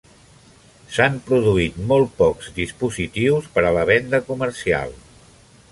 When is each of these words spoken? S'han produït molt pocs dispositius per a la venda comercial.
S'han 0.95 1.19
produït 1.27 1.77
molt 1.91 2.15
pocs 2.23 2.49
dispositius 2.57 3.53
per 3.59 3.67
a 3.73 3.77
la 3.79 3.87
venda 3.93 4.23
comercial. 4.33 4.99